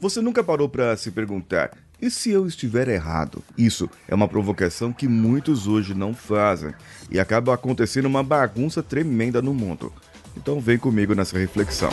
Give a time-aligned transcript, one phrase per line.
[0.00, 3.44] Você nunca parou para se perguntar: e se eu estiver errado?
[3.56, 6.72] Isso é uma provocação que muitos hoje não fazem
[7.10, 9.92] e acaba acontecendo uma bagunça tremenda no mundo.
[10.34, 11.90] Então vem comigo nessa reflexão.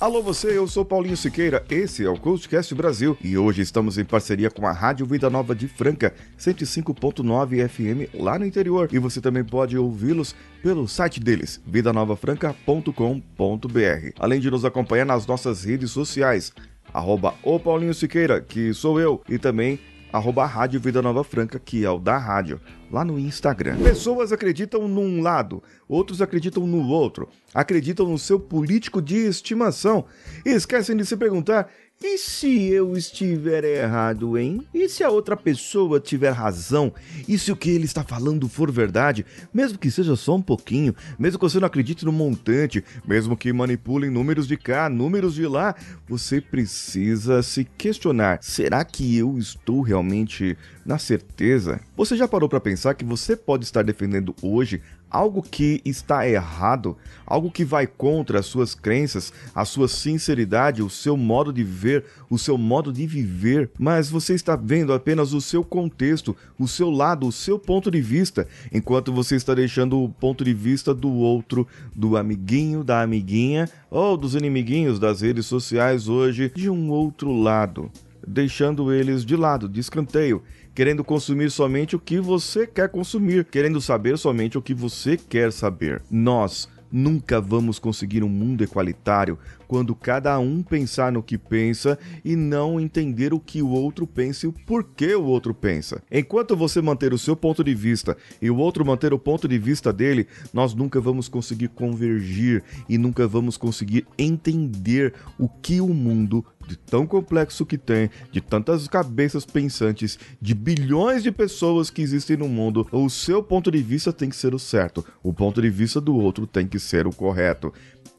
[0.00, 4.04] Alô você, eu sou Paulinho Siqueira, esse é o Coachcast Brasil e hoje estamos em
[4.04, 9.20] parceria com a Rádio Vida Nova de Franca, 105.9 FM lá no interior e você
[9.20, 14.12] também pode ouvi-los pelo site deles, vidanovafranca.com.br.
[14.18, 16.50] Além de nos acompanhar nas nossas redes sociais,
[16.94, 19.78] arroba o Paulinho Siqueira, que sou eu, e também
[20.12, 22.60] arroba Rádio Vida Nova Franca, que é o da rádio,
[22.90, 23.76] lá no Instagram.
[23.82, 30.04] Pessoas acreditam num lado, outros acreditam no outro, acreditam no seu político de estimação
[30.44, 31.68] e esquecem de se perguntar
[32.02, 34.66] e se eu estiver errado, hein?
[34.72, 36.92] E se a outra pessoa tiver razão?
[37.28, 39.26] E se o que ele está falando for verdade?
[39.52, 43.52] Mesmo que seja só um pouquinho, mesmo que você não acredite no montante, mesmo que
[43.52, 45.74] manipulem números de cá, números de lá,
[46.08, 51.80] você precisa se questionar: será que eu estou realmente na certeza?
[51.96, 56.96] Você já parou para pensar que você pode estar defendendo hoje algo que está errado,
[57.26, 62.04] algo que vai contra as suas crenças, a sua sinceridade, o seu modo de ver,
[62.30, 66.90] o seu modo de viver, mas você está vendo apenas o seu contexto, o seu
[66.90, 71.10] lado, o seu ponto de vista, enquanto você está deixando o ponto de vista do
[71.10, 77.32] outro, do amiguinho, da amiguinha ou dos inimiguinhos das redes sociais hoje de um outro
[77.32, 77.90] lado,
[78.26, 80.42] deixando eles de lado, de escanteio
[80.74, 85.52] querendo consumir somente o que você quer consumir, querendo saber somente o que você quer
[85.52, 86.02] saber.
[86.10, 89.38] Nós nunca vamos conseguir um mundo equalitário
[89.68, 94.44] quando cada um pensar no que pensa e não entender o que o outro pensa
[94.44, 96.02] e o porquê o outro pensa.
[96.10, 99.58] Enquanto você manter o seu ponto de vista e o outro manter o ponto de
[99.58, 105.88] vista dele, nós nunca vamos conseguir convergir e nunca vamos conseguir entender o que o
[105.88, 112.00] mundo de tão complexo que tem, de tantas cabeças pensantes, de bilhões de pessoas que
[112.00, 115.60] existem no mundo, o seu ponto de vista tem que ser o certo, o ponto
[115.60, 117.74] de vista do outro tem que ser o correto.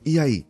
[0.05, 0.45] E aí?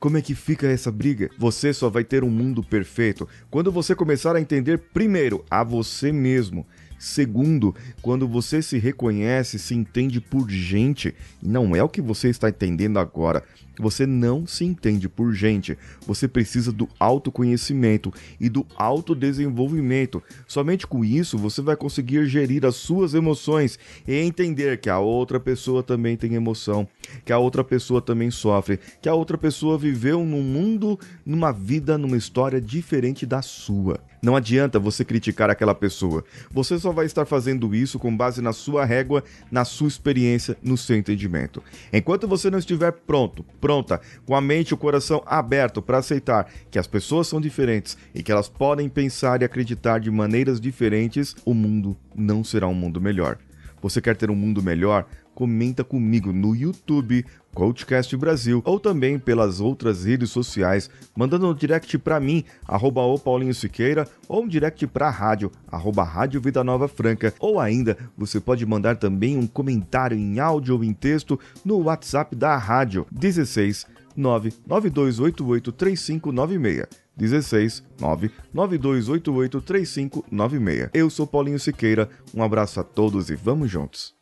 [0.00, 1.30] Como é que fica essa briga?
[1.38, 6.10] Você só vai ter um mundo perfeito quando você começar a entender, primeiro, a você
[6.10, 6.66] mesmo.
[7.02, 12.48] Segundo, quando você se reconhece, se entende por gente, não é o que você está
[12.48, 13.42] entendendo agora.
[13.76, 15.76] Você não se entende por gente.
[16.06, 20.22] Você precisa do autoconhecimento e do autodesenvolvimento.
[20.46, 25.40] Somente com isso você vai conseguir gerir as suas emoções e entender que a outra
[25.40, 26.86] pessoa também tem emoção,
[27.24, 30.96] que a outra pessoa também sofre, que a outra pessoa viveu num mundo,
[31.26, 33.98] numa vida, numa história diferente da sua.
[34.24, 36.24] Não adianta você criticar aquela pessoa.
[36.48, 40.76] Você só vai estar fazendo isso com base na sua régua, na sua experiência, no
[40.76, 41.60] seu entendimento.
[41.92, 46.48] Enquanto você não estiver pronto, pronta, com a mente e o coração aberto para aceitar
[46.70, 51.34] que as pessoas são diferentes e que elas podem pensar e acreditar de maneiras diferentes,
[51.44, 53.38] o mundo não será um mundo melhor.
[53.82, 55.04] Você quer ter um mundo melhor?
[55.34, 61.98] Comenta comigo no YouTube Coachcast Brasil ou também pelas outras redes sociais, mandando um direct
[61.98, 66.64] para mim, arroba o Paulinho Siqueira, ou um direct para a rádio, arroba Rádio Vida
[66.64, 71.38] Nova Franca, ou ainda você pode mandar também um comentário em áudio ou em texto
[71.64, 76.86] no WhatsApp da rádio 16 99288 3596.
[77.16, 80.90] 16 99288 3596.
[80.94, 84.21] Eu sou Paulinho Siqueira, um abraço a todos e vamos juntos.